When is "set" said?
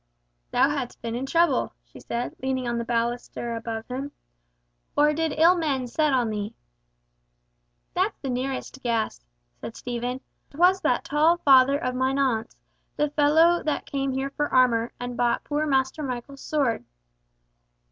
5.85-6.11